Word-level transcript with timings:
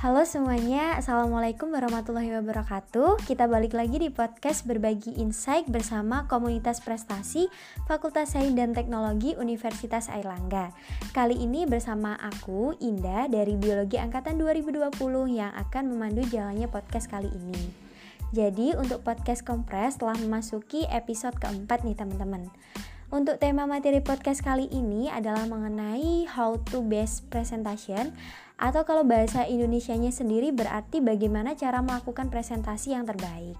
Halo 0.00 0.24
semuanya, 0.24 0.96
Assalamualaikum 0.96 1.76
warahmatullahi 1.76 2.32
wabarakatuh. 2.40 3.20
Kita 3.28 3.44
balik 3.44 3.76
lagi 3.76 4.00
di 4.00 4.08
podcast 4.08 4.64
Berbagi 4.64 5.20
Insight 5.20 5.68
bersama 5.68 6.24
Komunitas 6.24 6.80
Prestasi 6.80 7.52
Fakultas 7.84 8.32
Sains 8.32 8.56
dan 8.56 8.72
Teknologi 8.72 9.36
Universitas 9.36 10.08
Airlangga. 10.08 10.72
Kali 11.12 11.36
ini 11.36 11.68
bersama 11.68 12.16
aku, 12.16 12.72
Indah, 12.80 13.28
dari 13.28 13.60
Biologi 13.60 14.00
Angkatan 14.00 14.40
2020 14.40 14.88
yang 15.36 15.52
akan 15.52 15.92
memandu 15.92 16.24
jalannya 16.32 16.64
podcast 16.72 17.04
kali 17.12 17.28
ini. 17.28 17.60
Jadi 18.32 18.72
untuk 18.80 19.04
podcast 19.04 19.44
kompres 19.44 20.00
telah 20.00 20.16
memasuki 20.16 20.88
episode 20.88 21.36
keempat 21.36 21.84
nih 21.84 22.00
teman-teman 22.00 22.48
untuk 23.10 23.42
tema 23.42 23.66
materi 23.66 23.98
podcast 23.98 24.38
kali 24.42 24.70
ini 24.70 25.10
adalah 25.10 25.42
mengenai 25.50 26.30
how 26.30 26.54
to 26.70 26.78
best 26.78 27.26
presentation 27.26 28.14
atau 28.54 28.86
kalau 28.86 29.02
bahasa 29.02 29.42
Indonesianya 29.42 30.14
sendiri 30.14 30.54
berarti 30.54 31.02
bagaimana 31.02 31.58
cara 31.58 31.82
melakukan 31.82 32.30
presentasi 32.30 32.94
yang 32.94 33.10
terbaik. 33.10 33.58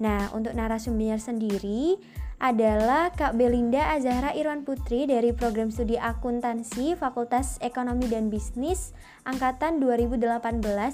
Nah, 0.00 0.32
untuk 0.32 0.56
narasumber 0.56 1.20
sendiri 1.20 2.00
adalah 2.40 3.12
Kak 3.12 3.36
Belinda 3.36 3.92
Azahra 3.92 4.32
Irwan 4.32 4.64
Putri 4.64 5.04
dari 5.04 5.36
program 5.36 5.68
studi 5.68 6.00
akuntansi 6.00 6.96
Fakultas 6.96 7.60
Ekonomi 7.60 8.08
dan 8.08 8.32
Bisnis 8.32 8.96
angkatan 9.28 9.76
2018 9.76 10.24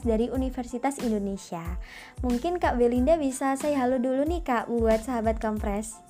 dari 0.02 0.26
Universitas 0.26 0.98
Indonesia. 0.98 1.62
Mungkin 2.26 2.58
Kak 2.58 2.74
Belinda 2.82 3.14
bisa 3.14 3.54
saya 3.54 3.78
halo 3.86 4.02
dulu 4.02 4.26
nih 4.26 4.42
Kak 4.42 4.66
buat 4.66 5.06
sahabat 5.06 5.38
kompres. 5.38 6.05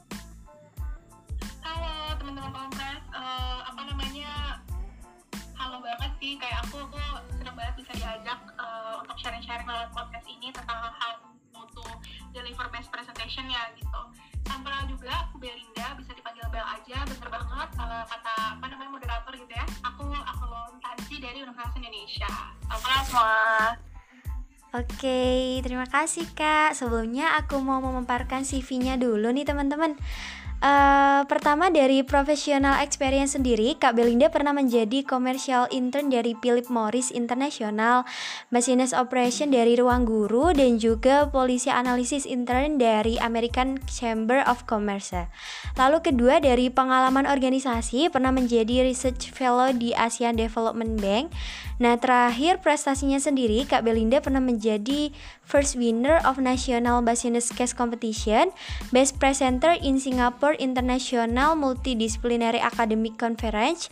Sharing-sharing 9.16 9.66
lewat 9.66 9.90
podcast 9.90 10.26
ini 10.30 10.54
tentang 10.54 10.78
how 10.94 11.18
to 11.74 11.84
deliver 12.30 12.68
best 12.70 12.88
presentation 12.94 13.48
ya 13.50 13.72
gitu. 13.74 14.00
Sampel 14.46 14.70
juga 14.86 15.26
aku 15.26 15.42
Belinda, 15.42 15.98
bisa 15.98 16.14
dipanggil 16.14 16.46
Bel 16.54 16.62
aja, 16.62 17.02
bener 17.02 17.28
banget 17.28 17.68
kalau 17.74 17.98
kata 18.06 18.34
apa 18.54 18.64
namanya 18.70 18.90
moderator 18.94 19.32
gitu 19.34 19.50
ya. 19.50 19.66
Aku 19.82 20.06
akuntansi 20.14 21.18
dari 21.18 21.42
Universitas 21.42 21.74
Indonesia. 21.74 22.30
Salam 22.70 23.02
semua. 23.02 23.34
Oke, 24.76 25.58
terima 25.64 25.88
kasih 25.88 26.28
Kak. 26.36 26.76
Sebelumnya 26.76 27.34
aku 27.40 27.58
mau 27.58 27.80
memaparkan 27.80 28.44
CV-nya 28.46 29.00
dulu 29.00 29.32
nih 29.32 29.48
teman-teman. 29.48 29.98
Uh, 30.56 31.20
pertama 31.28 31.68
dari 31.68 32.00
professional 32.00 32.80
experience 32.80 33.36
sendiri, 33.36 33.76
Kak 33.76 33.92
Belinda 33.92 34.32
pernah 34.32 34.56
menjadi 34.56 35.04
commercial 35.04 35.68
intern 35.68 36.08
dari 36.08 36.32
Philip 36.40 36.72
Morris 36.72 37.12
International, 37.12 38.08
business 38.48 38.96
operation 38.96 39.52
dari 39.52 39.76
Ruang 39.76 40.08
Guru, 40.08 40.56
dan 40.56 40.80
juga 40.80 41.28
polisi 41.28 41.68
analisis 41.68 42.24
intern 42.24 42.80
dari 42.80 43.20
American 43.20 43.76
Chamber 43.84 44.40
of 44.48 44.64
Commerce. 44.64 45.28
Lalu 45.76 46.00
kedua 46.00 46.40
dari 46.40 46.72
pengalaman 46.72 47.28
organisasi, 47.28 48.08
pernah 48.08 48.32
menjadi 48.32 48.80
research 48.80 49.36
fellow 49.36 49.76
di 49.76 49.92
ASEAN 49.92 50.40
Development 50.40 50.96
Bank. 50.96 51.36
Nah 51.76 52.00
terakhir 52.00 52.64
prestasinya 52.64 53.20
sendiri, 53.20 53.68
Kak 53.68 53.84
Belinda 53.84 54.24
pernah 54.24 54.40
menjadi 54.40 55.12
first 55.44 55.76
winner 55.76 56.16
of 56.24 56.40
National 56.40 57.04
Business 57.04 57.52
Case 57.52 57.76
Competition, 57.76 58.48
Best 58.88 59.20
Presenter 59.20 59.76
in 59.76 60.00
Singapore 60.00 60.45
International 60.54 61.58
Multidisciplinary 61.58 62.62
Academic 62.62 63.18
Conference 63.18 63.90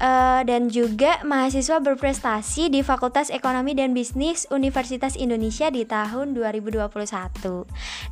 uh, 0.00 0.40
dan 0.44 0.68
juga 0.68 1.20
mahasiswa 1.24 1.80
berprestasi 1.80 2.68
di 2.68 2.80
Fakultas 2.84 3.32
Ekonomi 3.32 3.72
dan 3.76 3.96
Bisnis 3.96 4.44
Universitas 4.52 5.16
Indonesia 5.16 5.72
di 5.72 5.88
tahun 5.88 6.36
2021. 6.36 6.92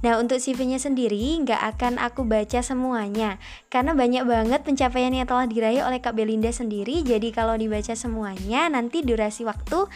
Nah, 0.04 0.14
untuk 0.20 0.38
CV-nya 0.40 0.80
sendiri 0.80 1.40
nggak 1.44 1.60
akan 1.76 2.00
aku 2.00 2.24
baca 2.24 2.60
semuanya 2.64 3.36
karena 3.68 3.92
banyak 3.92 4.24
banget 4.24 4.60
pencapaian 4.64 5.12
yang 5.12 5.28
telah 5.28 5.46
diraih 5.48 5.84
oleh 5.84 6.00
Kak 6.00 6.16
Belinda 6.16 6.52
sendiri. 6.52 7.04
Jadi 7.04 7.32
kalau 7.32 7.56
dibaca 7.56 7.92
semuanya 7.96 8.68
nanti 8.72 9.04
durasi 9.04 9.44
waktu 9.44 9.88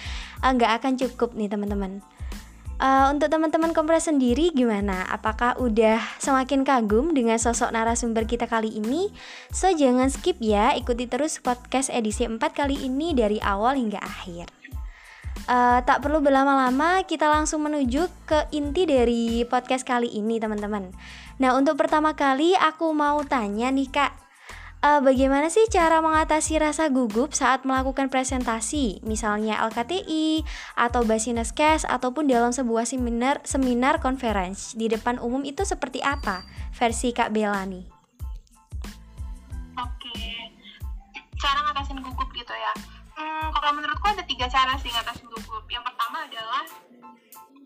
eh, 0.45 0.51
nggak 0.53 0.71
uh, 0.71 0.77
akan 0.81 0.93
cukup 1.01 1.33
nih 1.37 1.49
teman-teman. 1.49 2.18
Uh, 2.79 3.11
untuk 3.11 3.27
teman-teman 3.27 3.75
kompres 3.75 4.07
sendiri 4.07 4.55
gimana? 4.55 5.03
Apakah 5.11 5.59
udah 5.59 5.99
semakin 6.23 6.63
kagum 6.63 7.11
dengan 7.11 7.35
sosok 7.35 7.75
narasumber 7.75 8.23
kita 8.23 8.47
kali 8.47 8.71
ini? 8.71 9.11
So 9.51 9.67
jangan 9.75 10.15
skip 10.15 10.39
ya, 10.39 10.79
ikuti 10.79 11.11
terus 11.11 11.43
podcast 11.43 11.91
edisi 11.91 12.23
4 12.23 12.39
kali 12.39 12.87
ini 12.87 13.19
dari 13.19 13.43
awal 13.43 13.75
hingga 13.83 13.99
akhir. 13.99 14.47
Uh, 15.51 15.83
tak 15.83 16.07
perlu 16.07 16.23
berlama-lama, 16.23 17.03
kita 17.03 17.27
langsung 17.27 17.67
menuju 17.67 18.07
ke 18.31 18.47
inti 18.55 18.87
dari 18.87 19.43
podcast 19.43 19.83
kali 19.83 20.15
ini 20.15 20.39
teman-teman. 20.39 20.95
Nah 21.43 21.59
untuk 21.59 21.75
pertama 21.75 22.15
kali 22.15 22.55
aku 22.55 22.95
mau 22.95 23.27
tanya 23.27 23.75
nih 23.75 23.91
kak, 23.91 24.28
uh, 24.83 25.01
bagaimana 25.03 25.51
sih 25.51 25.67
cara 25.71 25.99
mengatasi 25.99 26.59
rasa 26.61 26.91
gugup 26.91 27.35
saat 27.35 27.67
melakukan 27.67 28.11
presentasi, 28.11 29.03
misalnya 29.03 29.59
LKTI 29.67 30.43
atau 30.79 31.03
Basines 31.03 31.51
Case 31.55 31.87
ataupun 31.87 32.31
dalam 32.31 32.55
sebuah 32.55 32.87
seminar 32.87 33.43
seminar 33.43 33.99
conference 33.99 34.75
di 34.79 34.87
depan 34.91 35.19
umum 35.19 35.43
itu 35.43 35.63
seperti 35.67 36.03
apa 36.03 36.47
versi 36.75 37.11
Kak 37.11 37.35
Bella 37.35 37.63
nih? 37.67 37.85
Oke, 39.79 40.19
cara 41.39 41.59
ngatasin 41.71 41.99
gugup 42.03 42.29
gitu 42.35 42.55
ya. 42.55 42.73
Hmm, 43.19 43.51
kalau 43.51 43.75
menurutku 43.75 44.07
ada 44.07 44.23
tiga 44.27 44.47
cara 44.47 44.79
sih 44.79 44.91
ngatasin 44.91 45.27
gugup. 45.27 45.67
Yang 45.67 45.91
pertama 45.91 46.27
adalah 46.27 46.65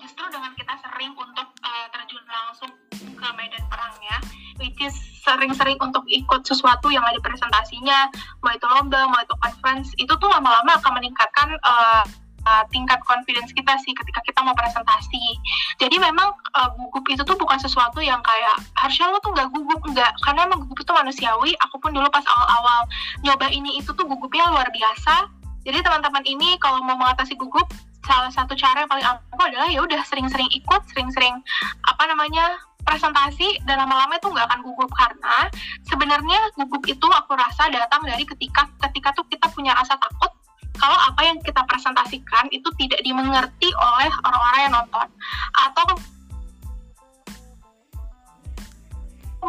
justru 0.02 0.24
dengan 0.34 0.50
kita 0.58 0.74
sering 0.82 1.14
untuk 1.14 1.48
uh, 1.62 1.86
terjun 1.94 2.24
langsung 2.26 2.70
ke 2.92 3.28
medan 3.38 3.64
perang 3.70 3.94
ya, 4.02 4.18
which 4.58 4.76
is 4.82 4.92
sering-sering 5.22 5.78
untuk 5.78 6.02
ikut 6.10 6.42
sesuatu 6.42 6.90
yang 6.90 7.06
ada 7.06 7.22
presentasinya, 7.22 8.10
mau 8.42 8.50
itu 8.50 8.66
lomba, 8.66 9.06
mau 9.06 9.22
itu 9.22 9.34
conference, 9.38 9.94
itu 9.94 10.10
tuh 10.10 10.26
lama-lama 10.26 10.74
akan 10.82 10.98
meningkatkan 10.98 11.54
uh, 11.62 12.02
uh, 12.46 12.64
tingkat 12.74 12.98
confidence 13.06 13.54
kita 13.54 13.78
sih 13.86 13.94
ketika 13.94 14.18
kita 14.26 14.42
mau 14.42 14.54
presentasi. 14.58 15.38
Jadi 15.78 16.02
memang 16.02 16.34
uh, 16.58 16.70
gugup 16.74 17.06
itu 17.06 17.22
tuh 17.22 17.38
bukan 17.38 17.58
sesuatu 17.62 18.02
yang 18.02 18.18
kayak 18.26 18.58
harusnya 18.74 19.06
lo 19.14 19.22
tuh 19.22 19.30
nggak 19.30 19.48
gugup 19.54 19.80
nggak, 19.86 20.12
karena 20.26 20.50
emang 20.50 20.66
gugup 20.66 20.82
itu 20.82 20.90
manusiawi. 20.90 21.54
Aku 21.70 21.78
pun 21.78 21.94
dulu 21.94 22.10
pas 22.10 22.26
awal-awal 22.26 22.90
nyoba 23.22 23.46
ini 23.54 23.78
itu 23.78 23.94
tuh 23.94 24.04
gugupnya 24.06 24.50
luar 24.50 24.66
biasa. 24.74 25.30
Jadi 25.62 25.78
teman-teman 25.78 26.26
ini 26.26 26.58
kalau 26.58 26.82
mau 26.82 26.98
mengatasi 26.98 27.38
gugup, 27.38 27.70
salah 28.02 28.32
satu 28.34 28.52
cara 28.58 28.82
yang 28.82 28.90
paling 28.90 29.06
ampuh 29.06 29.46
adalah 29.46 29.68
ya 29.70 29.80
udah 29.82 30.02
sering-sering 30.06 30.50
ikut, 30.50 30.82
sering-sering 30.90 31.38
apa 31.86 32.02
namanya 32.10 32.58
presentasi 32.82 33.62
dan 33.62 33.78
lama-lama 33.78 34.18
itu 34.18 34.26
nggak 34.26 34.46
akan 34.50 34.60
gugup 34.66 34.90
karena 34.90 35.46
sebenarnya 35.86 36.38
gugup 36.58 36.82
itu 36.90 37.06
aku 37.06 37.38
rasa 37.38 37.70
datang 37.70 38.02
dari 38.02 38.26
ketika 38.26 38.66
ketika 38.90 39.14
tuh 39.14 39.22
kita 39.30 39.46
punya 39.54 39.70
rasa 39.70 39.94
takut 39.94 40.34
kalau 40.82 40.98
apa 40.98 41.20
yang 41.22 41.38
kita 41.44 41.62
presentasikan 41.68 42.48
itu 42.50 42.66
tidak 42.80 43.00
dimengerti 43.04 43.68
oleh 43.76 44.10
orang-orang 44.24 44.60
yang 44.66 44.74
nonton. 44.74 45.06
Atau 45.54 45.86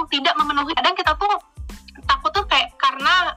tidak 0.10 0.34
memenuhi 0.38 0.74
dan 0.78 0.94
kita 0.98 1.14
tuh 1.18 1.34
takut 2.10 2.30
tuh 2.34 2.46
kayak 2.50 2.74
karena 2.82 3.34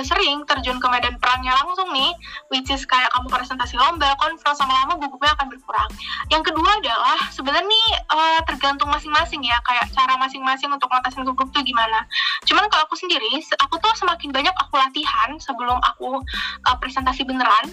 udah 0.00 0.16
sering 0.16 0.40
terjun 0.48 0.80
ke 0.80 0.88
medan 0.88 1.20
perangnya 1.20 1.52
langsung 1.60 1.92
nih, 1.92 2.08
which 2.48 2.72
is 2.72 2.88
kayak 2.88 3.12
kamu 3.12 3.28
presentasi 3.28 3.76
lomba, 3.76 4.16
konferensi 4.16 4.56
sama 4.56 4.72
lama 4.72 4.96
gugupnya 4.96 5.36
akan 5.36 5.52
berkurang. 5.52 5.92
Yang 6.32 6.48
kedua 6.48 6.70
adalah 6.80 7.20
sebenarnya 7.28 7.68
nih 7.68 7.88
uh, 8.08 8.40
tergantung 8.48 8.88
masing-masing 8.88 9.44
ya, 9.44 9.60
kayak 9.60 9.92
cara 9.92 10.16
masing-masing 10.16 10.72
untuk 10.72 10.88
ngatasin 10.88 11.28
gugup 11.28 11.52
tuh 11.52 11.60
gimana. 11.60 12.08
Cuman 12.48 12.64
kalau 12.72 12.88
aku 12.88 12.96
sendiri, 12.96 13.44
aku 13.60 13.76
tuh 13.76 13.92
semakin 14.00 14.32
banyak 14.32 14.56
aku 14.56 14.80
latihan 14.80 15.36
sebelum 15.36 15.76
aku 15.84 16.24
uh, 16.64 16.76
presentasi 16.80 17.28
beneran, 17.28 17.68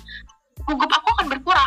gugup 0.67 0.91
aku 0.91 1.07
akan 1.15 1.31
berkurang 1.31 1.66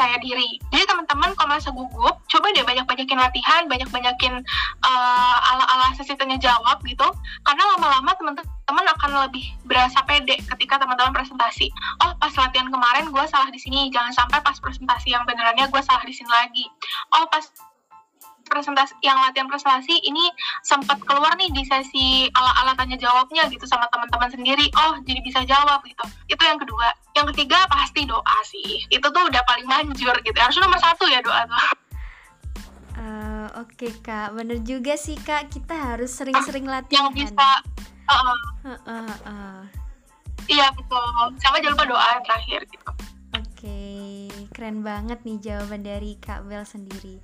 percaya 0.00 0.16
diri. 0.16 0.56
Jadi 0.72 0.88
teman-teman 0.88 1.36
kalau 1.36 1.52
merasa 1.52 1.68
gugup, 1.76 2.24
coba 2.24 2.46
deh 2.56 2.64
banyak-banyakin 2.64 3.20
latihan, 3.20 3.68
banyak-banyakin 3.68 4.32
uh, 4.80 5.36
ala-ala 5.52 5.92
sesi 5.92 6.16
tanya 6.16 6.40
jawab 6.40 6.80
gitu. 6.88 7.04
Karena 7.44 7.76
lama-lama 7.76 8.08
teman-teman 8.16 8.86
akan 8.96 9.28
lebih 9.28 9.44
berasa 9.68 10.00
pede 10.08 10.40
ketika 10.40 10.80
teman-teman 10.80 11.12
presentasi. 11.12 11.68
Oh 12.00 12.16
pas 12.16 12.32
latihan 12.32 12.72
kemarin 12.72 13.12
gue 13.12 13.24
salah 13.28 13.52
di 13.52 13.60
sini, 13.60 13.92
jangan 13.92 14.16
sampai 14.16 14.40
pas 14.40 14.56
presentasi 14.56 15.12
yang 15.12 15.28
benerannya 15.28 15.68
gue 15.68 15.82
salah 15.84 16.00
di 16.08 16.16
sini 16.16 16.32
lagi. 16.32 16.64
Oh 17.12 17.28
pas 17.28 17.44
presentasi 18.50 18.98
yang 19.06 19.14
latihan 19.22 19.46
presentasi 19.46 19.94
ini 20.02 20.26
sempat 20.66 20.98
keluar 21.06 21.38
nih 21.38 21.48
di 21.54 21.62
sesi 21.62 22.26
ala-ala 22.34 22.74
tanya 22.74 22.98
jawabnya 22.98 23.46
gitu 23.48 23.62
sama 23.64 23.86
teman-teman 23.94 24.28
sendiri. 24.34 24.66
Oh 24.74 24.98
jadi 25.06 25.22
bisa 25.22 25.46
jawab 25.46 25.80
gitu. 25.86 26.04
Itu 26.26 26.42
yang 26.42 26.58
kedua. 26.58 26.90
Yang 27.14 27.26
ketiga 27.34 27.64
pasti 27.70 28.02
doa 28.04 28.38
sih. 28.42 28.82
Itu 28.90 29.06
tuh 29.08 29.22
udah 29.30 29.42
paling 29.46 29.66
manjur 29.70 30.18
gitu. 30.26 30.36
Harus 30.36 30.58
nomor 30.58 30.82
satu 30.82 31.06
ya 31.06 31.22
doa 31.22 31.46
tuh. 31.46 31.58
Uh, 33.00 33.48
oke 33.62 33.72
okay, 33.78 33.94
kak. 34.02 34.34
Bener 34.34 34.58
juga 34.66 34.98
sih 34.98 35.14
kak. 35.16 35.54
Kita 35.54 35.94
harus 35.94 36.10
sering-sering 36.10 36.66
latihan. 36.66 37.08
yang 37.08 37.14
bisa 37.14 37.48
uh, 38.10 38.12
uh, 38.12 38.36
uh, 38.66 38.78
uh, 38.90 39.16
uh 39.30 39.62
iya 40.50 40.66
betul. 40.74 41.06
Sama 41.38 41.62
jangan 41.62 41.78
lupa 41.78 41.84
doa 41.86 42.10
terakhir 42.26 42.66
gitu. 42.66 42.90
Oke. 43.38 43.80
Keren 44.50 44.82
banget 44.82 45.22
nih 45.22 45.38
jawaban 45.38 45.86
dari 45.86 46.18
Kak 46.18 46.44
Bel 46.50 46.66
sendiri 46.66 47.22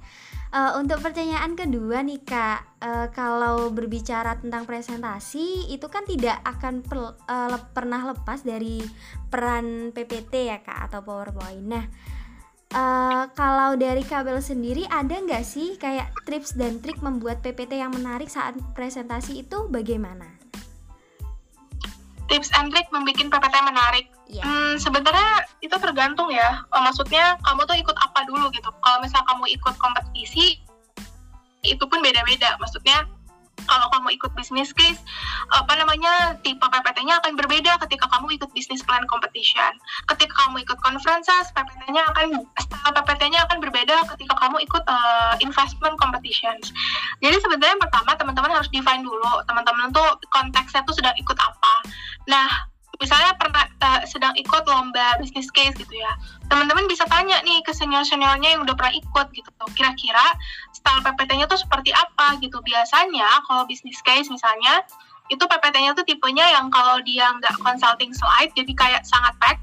uh, 0.52 0.78
untuk 0.78 1.02
pertanyaan 1.02 1.56
kedua 1.56 2.04
nih 2.04 2.22
kak 2.22 2.60
uh, 2.84 3.06
kalau 3.10 3.72
berbicara 3.72 4.38
tentang 4.38 4.68
presentasi 4.68 5.72
itu 5.72 5.86
kan 5.88 6.04
tidak 6.06 6.38
akan 6.44 6.84
per, 6.84 7.16
uh, 7.16 7.48
le 7.50 7.58
pernah 7.72 8.12
lepas 8.12 8.44
dari 8.44 8.84
peran 9.32 9.90
PPT 9.96 10.52
ya 10.52 10.60
kak 10.60 10.92
atau 10.92 11.00
PowerPoint 11.02 11.66
nah 11.66 11.86
Uh, 12.66 13.30
kalau 13.38 13.78
dari 13.78 14.02
kabel 14.02 14.42
sendiri 14.42 14.84
ada 14.90 15.22
nggak 15.22 15.46
sih 15.46 15.78
kayak 15.78 16.10
tips 16.26 16.58
dan 16.58 16.82
trik 16.82 16.98
membuat 16.98 17.38
PPT 17.38 17.78
yang 17.78 17.94
menarik 17.94 18.28
saat 18.28 18.58
presentasi 18.74 19.46
itu 19.46 19.70
bagaimana? 19.70 20.35
Tips 22.26 22.50
and 22.58 22.74
trik 22.74 22.90
membuat 22.90 23.16
PPT 23.18 23.54
menarik. 23.62 24.06
Yeah. 24.26 24.42
Hmm, 24.42 24.74
sebenarnya 24.82 25.46
itu 25.62 25.76
tergantung 25.78 26.28
ya. 26.34 26.66
Oh, 26.74 26.82
maksudnya 26.82 27.38
kamu 27.46 27.62
tuh 27.64 27.76
ikut 27.78 27.96
apa 27.96 28.26
dulu 28.26 28.50
gitu. 28.50 28.66
Kalau 28.82 28.98
misal 28.98 29.22
kamu 29.22 29.46
ikut 29.54 29.74
kompetisi, 29.78 30.58
itu 31.62 31.84
pun 31.86 32.02
beda-beda. 32.02 32.58
Maksudnya 32.58 33.06
kalau 33.66 33.88
kamu 33.90 34.14
ikut 34.14 34.30
bisnis 34.38 34.70
case 34.76 35.00
apa 35.50 35.72
namanya 35.80 36.38
tipe 36.44 36.62
PPT-nya 36.62 37.18
akan 37.24 37.34
berbeda 37.34 37.80
ketika 37.86 38.06
kamu 38.12 38.38
ikut 38.38 38.50
bisnis 38.54 38.84
plan 38.84 39.02
competition 39.10 39.72
ketika 40.12 40.32
kamu 40.46 40.62
ikut 40.62 40.78
conferences 40.84 41.50
PPT-nya 41.56 42.02
akan 42.14 42.46
style 42.60 42.92
PPT-nya 42.94 43.48
akan 43.50 43.58
berbeda 43.64 43.96
ketika 44.14 44.34
kamu 44.38 44.62
ikut 44.62 44.82
uh, 44.86 45.34
investment 45.42 45.96
competitions 45.98 46.70
jadi 47.24 47.36
sebenarnya 47.42 47.76
pertama 47.80 48.14
teman-teman 48.14 48.52
harus 48.54 48.70
define 48.70 49.02
dulu 49.02 49.42
teman-teman 49.50 49.90
tuh 49.90 50.06
konteksnya 50.30 50.84
tuh 50.86 50.94
sedang 50.94 51.16
ikut 51.18 51.36
apa 51.36 51.74
nah 52.26 52.68
misalnya 52.96 53.36
pernah 53.36 53.64
uh, 53.84 54.02
sedang 54.08 54.32
ikut 54.36 54.64
lomba 54.64 55.20
bisnis 55.20 55.52
case 55.52 55.76
gitu 55.76 55.94
ya. 55.94 56.12
Teman-teman 56.48 56.88
bisa 56.88 57.04
tanya 57.08 57.40
nih 57.44 57.60
ke 57.64 57.72
senior-seniornya 57.72 58.56
yang 58.56 58.64
udah 58.64 58.72
pernah 58.72 58.94
ikut 58.96 59.26
gitu. 59.36 59.50
Kira-kira 59.76 60.24
style 60.72 61.04
PPT-nya 61.04 61.44
tuh 61.48 61.60
seperti 61.60 61.92
apa 61.92 62.40
gitu. 62.40 62.60
Biasanya 62.64 63.44
kalau 63.44 63.68
bisnis 63.68 64.00
case 64.00 64.32
misalnya 64.32 64.84
itu 65.28 65.42
PPT-nya 65.42 65.92
tuh 65.92 66.06
tipenya 66.06 66.46
yang 66.54 66.70
kalau 66.70 67.02
dia 67.02 67.26
nggak 67.36 67.58
consulting 67.58 68.14
slide 68.14 68.54
jadi 68.54 68.72
kayak 68.78 69.02
sangat 69.02 69.34
pack 69.42 69.58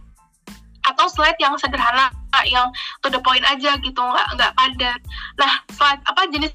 atau 0.84 1.08
slide 1.08 1.40
yang 1.40 1.56
sederhana 1.56 2.12
yang 2.44 2.68
to 3.00 3.08
the 3.08 3.22
point 3.24 3.46
aja 3.48 3.80
gitu 3.80 4.02
nggak 4.04 4.28
nggak 4.36 4.52
padat. 4.54 5.00
Nah 5.40 5.64
slide 5.72 6.04
apa 6.04 6.28
jenis 6.28 6.52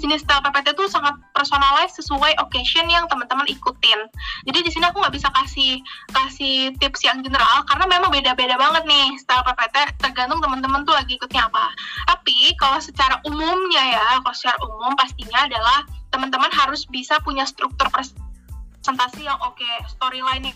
jenis 0.00 0.24
style 0.24 0.40
PPT 0.40 0.72
itu 0.72 0.84
sangat 0.88 1.14
personalized 1.36 1.94
sesuai 2.00 2.34
occasion 2.40 2.88
yang 2.88 3.04
teman-teman 3.06 3.46
ikutin. 3.46 4.00
Jadi 4.48 4.58
di 4.64 4.70
sini 4.72 4.88
aku 4.88 4.98
nggak 5.04 5.14
bisa 5.14 5.28
kasih 5.30 5.78
kasih 6.10 6.72
tips 6.80 7.04
yang 7.04 7.20
general 7.20 7.62
karena 7.68 7.84
memang 7.86 8.10
beda-beda 8.10 8.56
banget 8.56 8.88
nih 8.88 9.14
style 9.20 9.44
PPT 9.44 10.00
tergantung 10.00 10.40
teman-teman 10.40 10.82
tuh 10.88 10.96
lagi 10.96 11.20
ikutnya 11.20 11.46
apa. 11.46 11.70
Tapi 12.08 12.56
kalau 12.56 12.80
secara 12.80 13.20
umumnya 13.28 13.84
ya, 14.00 14.06
kalau 14.24 14.36
secara 14.36 14.58
umum 14.64 14.96
pastinya 14.96 15.44
adalah 15.44 15.84
teman-teman 16.10 16.50
harus 16.50 16.88
bisa 16.88 17.20
punya 17.22 17.46
struktur 17.46 17.86
presentasi 17.92 19.28
yang 19.28 19.38
oke, 19.44 19.54
okay, 19.60 19.74
storyline 19.86 20.50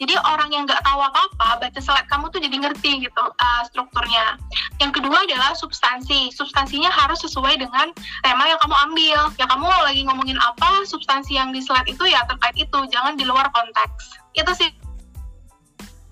jadi 0.00 0.14
orang 0.26 0.50
yang 0.50 0.64
nggak 0.64 0.80
tahu 0.80 1.00
apa-apa 1.00 1.60
baca 1.60 1.80
slide 1.80 2.08
kamu 2.08 2.32
tuh 2.32 2.40
jadi 2.40 2.56
ngerti 2.56 3.04
gitu 3.04 3.24
uh, 3.24 3.62
strukturnya. 3.68 4.40
Yang 4.80 5.00
kedua 5.00 5.28
adalah 5.28 5.52
substansi. 5.52 6.32
Substansinya 6.32 6.88
harus 6.88 7.20
sesuai 7.20 7.60
dengan 7.60 7.92
tema 8.24 8.48
yang 8.48 8.60
kamu 8.60 8.76
ambil. 8.90 9.18
Ya 9.36 9.46
kamu 9.46 9.66
lagi 9.68 10.02
ngomongin 10.08 10.38
apa, 10.40 10.84
substansi 10.88 11.36
yang 11.36 11.52
di 11.52 11.60
slide 11.60 11.86
itu 11.86 12.04
ya 12.08 12.24
terkait 12.26 12.56
itu, 12.56 12.78
jangan 12.88 13.14
di 13.14 13.28
luar 13.28 13.52
konteks. 13.52 14.18
Itu 14.32 14.52
sih 14.56 14.70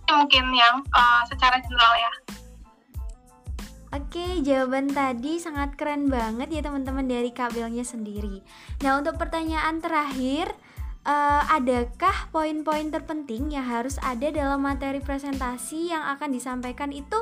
mungkin 0.09 0.53
yang 0.57 0.85
uh, 0.93 1.23
secara 1.29 1.61
general 1.65 1.95
ya. 1.97 2.13
Oke, 3.89 4.45
jawaban 4.45 4.93
tadi 4.93 5.41
sangat 5.41 5.73
keren 5.81 6.13
banget 6.13 6.53
ya 6.53 6.61
teman-teman 6.61 7.09
dari 7.09 7.33
kabelnya 7.33 7.81
sendiri. 7.81 8.45
Nah, 8.85 9.01
untuk 9.01 9.17
pertanyaan 9.17 9.81
terakhir, 9.81 10.53
uh, 11.09 11.43
adakah 11.49 12.29
poin-poin 12.29 12.93
terpenting 12.93 13.57
yang 13.57 13.65
harus 13.65 13.97
ada 14.05 14.29
dalam 14.29 14.61
materi 14.61 15.01
presentasi 15.01 15.97
yang 15.97 16.05
akan 16.05 16.29
disampaikan 16.37 16.93
itu 16.93 17.17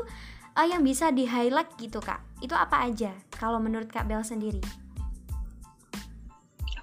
uh, 0.59 0.67
yang 0.67 0.83
bisa 0.83 1.15
di 1.15 1.31
highlight 1.31 1.71
gitu 1.79 2.03
kak? 2.03 2.19
Itu 2.43 2.59
apa 2.59 2.83
aja 2.83 3.15
kalau 3.38 3.62
menurut 3.62 3.87
kak 3.87 4.11
Bel 4.11 4.27
sendiri? 4.27 4.61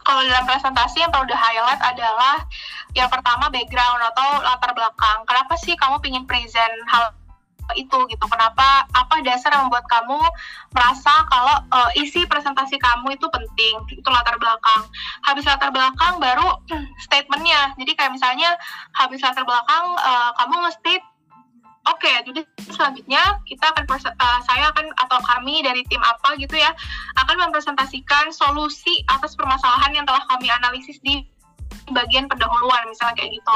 Kalau 0.04 0.20
dalam 0.28 0.44
presentasi 0.44 1.00
yang 1.00 1.12
perlu 1.16 1.28
di 1.32 1.36
highlight 1.36 1.80
adalah 1.80 2.44
yang 2.92 3.08
pertama 3.08 3.48
background 3.48 4.04
atau 4.12 4.44
latar 4.44 4.72
belakang. 4.76 5.24
Kenapa 5.24 5.56
sih 5.56 5.80
kamu 5.80 6.04
ingin 6.04 6.24
present 6.28 6.76
hal 6.92 7.16
itu 7.75 7.98
gitu. 8.12 8.25
Kenapa 8.27 8.86
apa 8.92 9.15
dasar 9.24 9.56
yang 9.56 9.68
membuat 9.68 9.88
kamu 9.88 10.19
merasa 10.75 11.24
kalau 11.31 11.56
uh, 11.71 11.92
isi 11.95 12.27
presentasi 12.27 12.75
kamu 12.80 13.15
itu 13.15 13.25
penting? 13.30 13.74
Itu 13.89 14.10
latar 14.12 14.36
belakang. 14.38 14.88
Habis 15.24 15.48
latar 15.48 15.71
belakang 15.71 16.19
baru 16.19 16.60
statementnya. 17.06 17.74
Jadi 17.80 17.92
kayak 17.95 18.13
misalnya 18.15 18.56
habis 18.95 19.24
latar 19.24 19.48
belakang 19.48 19.86
uh, 20.00 20.31
kamu 20.38 20.56
nge-state 20.68 21.06
Oke, 21.83 22.07
okay, 22.07 22.24
jadi 22.24 22.48
selanjutnya 22.71 23.44
kita 23.44 23.68
akan 23.75 23.83
uh, 23.92 24.39
saya 24.48 24.71
akan 24.71 24.88
atau 25.04 25.19
kami 25.19 25.59
dari 25.68 25.83
tim 25.92 26.00
apa 26.00 26.31
gitu 26.39 26.56
ya 26.56 26.71
akan 27.19 27.36
mempresentasikan 27.44 28.31
solusi 28.31 29.04
atas 29.12 29.36
permasalahan 29.36 29.92
yang 29.92 30.07
telah 30.07 30.24
kami 30.31 30.48
analisis 30.48 31.04
di 31.04 31.27
bagian 31.91 32.31
pendahuluan 32.31 32.88
misalnya 32.88 33.19
kayak 33.19 33.35
gitu. 33.35 33.56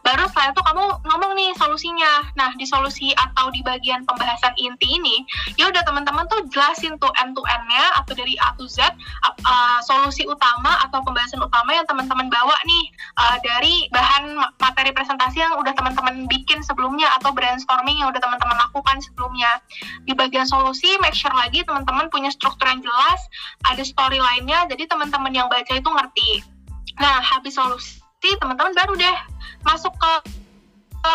Baru 0.00 0.24
setelah 0.30 0.54
itu 0.54 0.62
kamu 0.64 0.84
ngomong 1.04 1.32
nih 1.36 1.50
solusinya. 1.60 2.12
Nah 2.38 2.50
di 2.56 2.64
solusi 2.64 3.12
atau 3.12 3.52
di 3.52 3.60
bagian 3.60 4.06
pembahasan 4.08 4.56
inti 4.56 4.96
ini 4.96 5.26
ya 5.60 5.68
udah 5.68 5.82
teman-teman 5.84 6.24
tuh 6.32 6.46
jelasin 6.48 6.96
tuh 6.96 7.10
end 7.20 7.36
to 7.36 7.42
endnya 7.46 7.84
atau 8.00 8.12
dari 8.16 8.34
A 8.40 8.56
to 8.56 8.64
Z 8.70 8.80
uh, 8.86 9.78
solusi 9.84 10.24
utama 10.24 10.80
atau 10.88 11.02
pembahasan 11.04 11.42
utama 11.42 11.76
yang 11.76 11.84
teman-teman 11.84 12.32
bawa 12.32 12.56
nih 12.64 12.84
uh, 13.20 13.36
dari 13.44 13.90
bahan 13.92 14.38
materi 14.62 14.90
presentasi 14.96 15.42
yang 15.42 15.58
udah 15.60 15.72
teman-teman 15.76 16.24
bikin 16.30 16.64
sebelumnya 16.64 17.12
atau 17.20 17.34
brainstorming 17.34 18.00
yang 18.00 18.08
udah 18.08 18.22
teman-teman 18.22 18.56
lakukan 18.56 18.96
sebelumnya. 19.04 19.60
Di 20.08 20.16
bagian 20.16 20.48
solusi 20.48 20.88
make 21.02 21.16
sure 21.16 21.32
lagi 21.34 21.66
teman-teman 21.66 22.08
punya 22.08 22.32
struktur 22.32 22.66
yang 22.70 22.80
jelas 22.80 23.20
ada 23.66 23.82
story 23.82 24.18
lainnya 24.22 24.68
jadi 24.70 24.86
teman-teman 24.86 25.32
yang 25.34 25.48
baca 25.50 25.72
itu 25.72 25.90
ngerti 25.90 26.55
Nah, 26.96 27.20
habis 27.20 27.54
solusi, 27.56 28.00
teman-teman 28.40 28.72
baru 28.74 28.94
deh 28.96 29.16
masuk 29.62 29.92
ke 29.96 30.12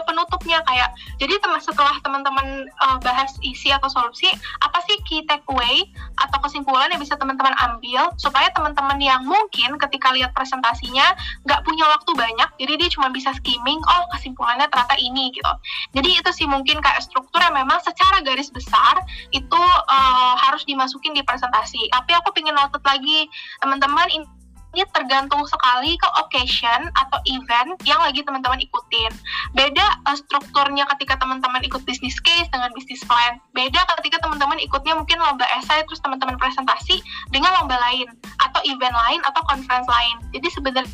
penutupnya. 0.08 0.64
Kayak 0.64 0.96
jadi 1.20 1.36
setelah 1.60 2.00
teman-teman 2.02 2.72
uh, 2.80 2.98
bahas 3.04 3.36
isi 3.44 3.70
atau 3.70 3.92
solusi 3.92 4.32
apa 4.64 4.80
sih 4.88 4.96
key 5.04 5.22
takeaway 5.28 5.84
atau 6.18 6.40
kesimpulan 6.48 6.88
yang 6.90 7.02
bisa 7.02 7.20
teman-teman 7.20 7.52
ambil 7.60 8.10
supaya 8.16 8.48
teman-teman 8.56 8.98
yang 9.04 9.22
mungkin 9.28 9.76
ketika 9.78 10.16
lihat 10.16 10.32
presentasinya 10.32 11.14
nggak 11.46 11.62
punya 11.68 11.86
waktu 11.92 12.12
banyak 12.16 12.50
jadi 12.58 12.74
dia 12.80 12.90
cuma 12.94 13.12
bisa 13.12 13.36
skimming 13.38 13.78
oh 13.84 14.04
kesimpulannya 14.16 14.66
ternyata 14.72 14.96
ini 14.98 15.36
gitu. 15.36 15.52
Jadi 15.98 16.10
itu 16.24 16.32
sih 16.32 16.48
mungkin 16.48 16.80
kayak 16.80 17.04
struktur 17.04 17.44
yang 17.44 17.54
memang 17.54 17.84
secara 17.84 18.24
garis 18.24 18.50
besar 18.50 19.04
itu 19.36 19.62
uh, 19.92 20.34
harus 20.40 20.64
dimasukin 20.64 21.12
di 21.12 21.22
presentasi. 21.22 21.92
Tapi 21.92 22.12
aku 22.16 22.32
pengen 22.32 22.56
notet 22.56 22.82
lagi 22.88 23.28
teman-teman 23.60 24.08
ini 24.10 24.26
ini 24.72 24.88
tergantung 24.96 25.44
sekali 25.44 26.00
ke 26.00 26.08
occasion 26.16 26.88
atau 26.96 27.20
event 27.28 27.76
yang 27.84 28.00
lagi 28.00 28.24
teman-teman 28.24 28.60
ikutin. 28.64 29.12
Beda 29.52 29.84
uh, 30.08 30.16
strukturnya 30.16 30.88
ketika 30.96 31.20
teman-teman 31.20 31.60
ikut 31.68 31.84
bisnis 31.84 32.16
case 32.24 32.48
dengan 32.48 32.72
bisnis 32.72 33.04
plan. 33.04 33.36
Beda 33.52 33.84
ketika 34.00 34.24
teman-teman 34.24 34.56
ikutnya 34.64 34.96
mungkin 34.96 35.20
lomba 35.20 35.44
esai 35.60 35.84
terus 35.84 36.00
teman-teman 36.00 36.40
presentasi 36.40 37.04
dengan 37.36 37.52
lomba 37.60 37.76
lain 37.92 38.08
atau 38.40 38.64
event 38.64 38.96
lain 38.96 39.20
atau 39.28 39.42
conference 39.44 39.88
lain. 39.92 40.16
Jadi 40.32 40.48
sebenarnya 40.56 40.94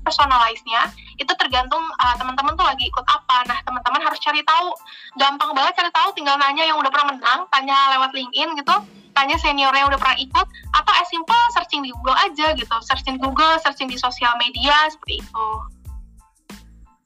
personalize-nya 0.00 0.90
itu 1.22 1.30
tergantung 1.38 1.84
uh, 2.02 2.14
teman-teman 2.18 2.58
tuh 2.58 2.66
lagi 2.66 2.90
ikut 2.90 3.06
apa. 3.06 3.46
Nah, 3.46 3.58
teman-teman 3.62 4.02
harus 4.02 4.18
cari 4.18 4.42
tahu. 4.42 4.74
Gampang 5.14 5.54
banget 5.54 5.78
cari 5.78 5.90
tahu, 5.92 6.08
tinggal 6.18 6.34
nanya 6.40 6.66
yang 6.66 6.80
udah 6.80 6.90
pernah 6.90 7.14
menang, 7.14 7.46
tanya 7.52 7.94
lewat 7.94 8.10
LinkedIn 8.16 8.58
gitu 8.58 8.99
tanya 9.14 9.36
seniornya 9.38 9.84
yang 9.84 9.90
udah 9.90 10.00
pernah 10.00 10.18
ikut 10.18 10.46
atau 10.74 10.92
as 10.96 11.08
simple 11.10 11.42
searching 11.56 11.82
di 11.84 11.90
Google 11.94 12.18
aja 12.18 12.46
gitu 12.54 12.76
searching 12.84 13.16
Google 13.18 13.58
searching 13.62 13.88
di 13.90 13.98
sosial 13.98 14.34
media 14.38 14.88
seperti 14.90 15.22
itu 15.22 15.48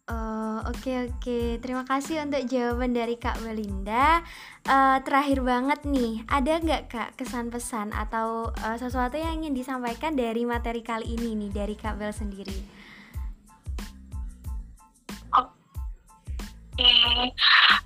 Oh, 0.04 0.61
oke 0.68 0.84
okay, 0.84 1.08
oke. 1.08 1.16
Okay. 1.16 1.46
Terima 1.64 1.80
kasih 1.88 2.28
untuk 2.28 2.44
jawaban 2.44 2.92
dari 2.92 3.16
Kak 3.16 3.40
Belinda. 3.40 4.20
Uh, 4.68 5.00
terakhir 5.00 5.40
banget 5.40 5.80
nih, 5.88 6.20
ada 6.28 6.61
nggak 6.61 6.92
Kak 6.92 7.11
kesan 7.16 7.49
pesan 7.49 7.88
atau 7.88 8.52
uh, 8.52 8.76
sesuatu 8.76 9.16
yang 9.16 9.40
ingin 9.40 9.56
disampaikan 9.56 10.12
dari 10.12 10.44
materi 10.44 10.84
kali 10.84 11.08
ini 11.08 11.49
nih 11.49 11.50
dari 11.56 11.73
Kak 11.73 11.96
Bel 11.96 12.12
sendiri? 12.12 12.84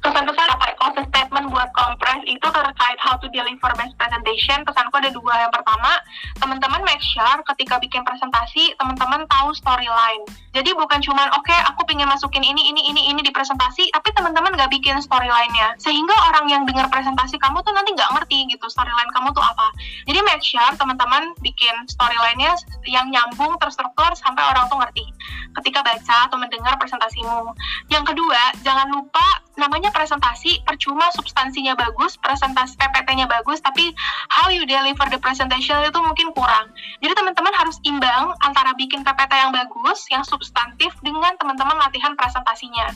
pesan-pesan 0.03 0.49
apa 0.49 0.65
closing 0.81 1.07
statement 1.13 1.28
buat 1.59 1.75
kompres 1.75 2.23
itu 2.31 2.47
terkait 2.47 2.99
how 3.03 3.19
to 3.19 3.27
deliver 3.35 3.75
best 3.75 3.99
presentation. 3.99 4.63
Pesanku 4.63 4.95
ada 4.95 5.11
dua. 5.11 5.43
Yang 5.43 5.59
pertama 5.59 5.91
teman-teman 6.39 6.87
make 6.87 7.03
sure 7.03 7.43
ketika 7.51 7.83
bikin 7.83 8.07
presentasi 8.07 8.79
teman-teman 8.79 9.27
tahu 9.27 9.51
storyline. 9.59 10.23
Jadi 10.55 10.71
bukan 10.79 11.03
cuma 11.03 11.27
oke 11.35 11.43
okay, 11.43 11.59
aku 11.67 11.83
pengen 11.91 12.07
masukin 12.07 12.47
ini 12.47 12.71
ini 12.71 12.95
ini 12.95 13.11
ini 13.11 13.27
di 13.27 13.35
presentasi 13.35 13.91
tapi 13.91 14.15
teman-teman 14.15 14.55
nggak 14.55 14.71
bikin 14.71 15.03
storyline-nya. 15.03 15.75
Sehingga 15.83 16.15
orang 16.31 16.47
yang 16.47 16.63
dengar 16.63 16.87
presentasi 16.95 17.43
kamu 17.43 17.59
tuh 17.67 17.75
nanti 17.75 17.91
nggak 17.91 18.11
ngerti 18.15 18.47
gitu 18.55 18.71
storyline 18.71 19.11
kamu 19.11 19.35
tuh 19.35 19.43
apa. 19.43 19.75
Jadi 20.07 20.23
make 20.23 20.47
sure 20.47 20.73
teman-teman 20.79 21.35
bikin 21.43 21.75
storyline-nya 21.91 22.55
yang 22.87 23.11
nyambung 23.11 23.59
terstruktur 23.59 24.15
sampai 24.15 24.47
orang 24.47 24.71
tuh 24.71 24.79
ngerti. 24.79 25.11
Ketika 25.59 25.83
baca 25.83 26.31
atau 26.31 26.39
mendengar 26.39 26.79
presentasimu. 26.79 27.51
Yang 27.91 28.15
kedua 28.15 28.39
jangan 28.63 28.95
lupa 28.95 29.48
namanya 29.59 29.91
presentasi 29.91 30.63
percuma 30.63 31.11
substansinya 31.13 31.75
bagus 31.75 32.15
presentasi 32.17 32.79
PPT-nya 32.79 33.27
bagus 33.27 33.59
tapi 33.59 33.91
how 34.31 34.47
you 34.49 34.63
deliver 34.65 35.05
the 35.11 35.19
presentation 35.19 35.77
itu 35.83 35.99
mungkin 35.99 36.31
kurang. 36.33 36.71
Jadi 37.03 37.13
teman-teman 37.13 37.51
harus 37.53 37.83
imbang 37.83 38.33
antara 38.47 38.73
bikin 38.79 39.03
PPT 39.03 39.33
yang 39.35 39.51
bagus 39.51 40.07
yang 40.09 40.23
substantif 40.23 40.95
dengan 41.03 41.35
teman-teman 41.37 41.75
latihan 41.77 42.15
presentasinya. 42.15 42.95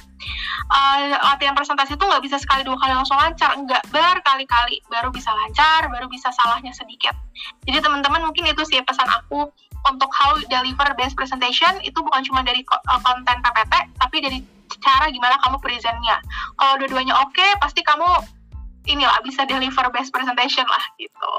Uh, 0.70 1.18
latihan 1.34 1.52
presentasi 1.58 1.98
itu 1.98 2.04
nggak 2.06 2.22
bisa 2.22 2.38
sekali 2.38 2.62
dua 2.62 2.78
kali 2.78 2.94
langsung 2.94 3.18
lancar 3.18 3.52
nggak 3.58 3.82
berkali-kali. 3.90 4.78
Baru 4.86 5.10
bisa 5.10 5.34
lancar 5.34 5.90
baru 5.90 6.06
bisa 6.06 6.30
salahnya 6.30 6.70
sedikit. 6.70 7.12
Jadi 7.66 7.82
teman-teman 7.82 8.22
mungkin 8.22 8.46
itu 8.46 8.62
sih 8.64 8.78
pesan 8.86 9.10
aku 9.10 9.50
untuk 9.82 10.10
how 10.14 10.38
deliver 10.46 10.86
best 10.94 11.18
presentation 11.18 11.74
itu 11.82 11.98
bukan 11.98 12.22
cuma 12.22 12.46
dari 12.46 12.62
uh, 12.70 13.00
konten 13.02 13.36
PPT 13.42 13.74
tapi 13.98 14.16
dari 14.22 14.38
cara 14.82 15.08
gimana 15.08 15.38
kamu 15.40 15.56
presentnya. 15.62 16.18
Kalau 16.58 16.74
dua-duanya 16.82 17.14
oke 17.22 17.32
okay, 17.32 17.50
pasti 17.62 17.80
kamu 17.86 18.06
inilah 18.90 19.22
bisa 19.22 19.46
deliver 19.46 19.86
best 19.94 20.10
presentation 20.10 20.66
lah 20.66 20.84
gitu 20.98 21.34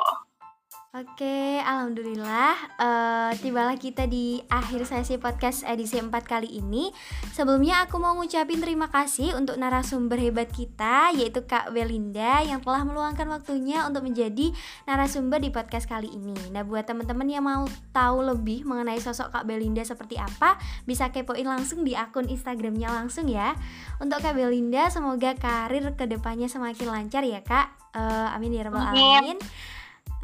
Oke, 0.94 1.58
alhamdulillah 1.58 2.54
uh, 2.78 3.34
tibalah 3.42 3.74
kita 3.82 4.06
di 4.06 4.38
akhir 4.46 4.86
sesi 4.86 5.18
podcast 5.18 5.66
edisi 5.66 5.98
4 5.98 6.14
kali 6.22 6.62
ini. 6.62 6.94
Sebelumnya 7.34 7.82
aku 7.82 7.98
mau 7.98 8.14
ngucapin 8.14 8.62
terima 8.62 8.86
kasih 8.94 9.34
untuk 9.34 9.58
narasumber 9.58 10.22
hebat 10.22 10.54
kita 10.54 11.10
yaitu 11.18 11.50
Kak 11.50 11.74
Belinda 11.74 12.46
yang 12.46 12.62
telah 12.62 12.86
meluangkan 12.86 13.26
waktunya 13.26 13.90
untuk 13.90 14.06
menjadi 14.06 14.54
narasumber 14.86 15.42
di 15.42 15.50
podcast 15.50 15.90
kali 15.90 16.14
ini. 16.14 16.38
Nah, 16.54 16.62
buat 16.62 16.86
teman-teman 16.86 17.26
yang 17.26 17.42
mau 17.42 17.66
tahu 17.90 18.30
lebih 18.30 18.62
mengenai 18.62 19.02
sosok 19.02 19.34
Kak 19.34 19.50
Belinda 19.50 19.82
seperti 19.82 20.22
apa, 20.22 20.62
bisa 20.86 21.10
kepoin 21.10 21.50
langsung 21.50 21.82
di 21.82 21.98
akun 21.98 22.30
Instagramnya 22.30 22.94
langsung 22.94 23.26
ya. 23.26 23.58
Untuk 23.98 24.22
Kak 24.22 24.38
Belinda, 24.38 24.94
semoga 24.94 25.34
karir 25.42 25.90
ke 25.98 26.06
depannya 26.06 26.46
semakin 26.46 26.86
lancar 26.86 27.26
ya 27.26 27.42
Kak. 27.42 27.82
Uh, 27.98 28.30
amin 28.38 28.54
ya 28.54 28.70
rabbal 28.70 28.94
alamin. 28.94 29.42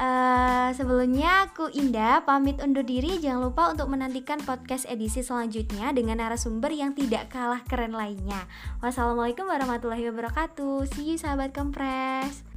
Uh, 0.00 0.72
sebelumnya 0.72 1.44
aku 1.44 1.68
Indah 1.76 2.24
pamit 2.24 2.56
undur 2.64 2.80
diri 2.80 3.20
jangan 3.20 3.52
lupa 3.52 3.68
untuk 3.68 3.92
menantikan 3.92 4.40
podcast 4.40 4.88
edisi 4.88 5.20
selanjutnya 5.20 5.92
dengan 5.92 6.24
narasumber 6.24 6.72
yang 6.72 6.96
tidak 6.96 7.28
kalah 7.28 7.60
keren 7.68 7.92
lainnya. 7.92 8.48
Wassalamualaikum 8.80 9.44
warahmatullahi 9.44 10.08
wabarakatuh. 10.08 10.88
See 10.88 11.12
you 11.12 11.16
sahabat 11.20 11.52
kompres. 11.52 12.49